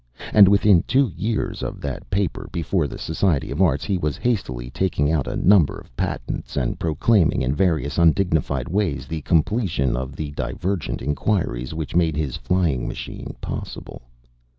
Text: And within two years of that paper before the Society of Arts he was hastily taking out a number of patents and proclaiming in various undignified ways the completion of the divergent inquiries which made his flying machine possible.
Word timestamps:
And 0.33 0.47
within 0.47 0.81
two 0.87 1.11
years 1.15 1.61
of 1.61 1.79
that 1.81 2.09
paper 2.09 2.49
before 2.51 2.87
the 2.87 2.97
Society 2.97 3.51
of 3.51 3.61
Arts 3.61 3.83
he 3.85 3.99
was 3.99 4.17
hastily 4.17 4.71
taking 4.71 5.11
out 5.11 5.27
a 5.27 5.35
number 5.35 5.77
of 5.77 5.95
patents 5.95 6.57
and 6.57 6.79
proclaiming 6.79 7.43
in 7.43 7.53
various 7.53 7.99
undignified 7.99 8.67
ways 8.67 9.05
the 9.05 9.21
completion 9.21 9.95
of 9.95 10.15
the 10.15 10.31
divergent 10.31 11.03
inquiries 11.03 11.75
which 11.75 11.95
made 11.95 12.15
his 12.17 12.35
flying 12.35 12.87
machine 12.87 13.35
possible. 13.41 14.01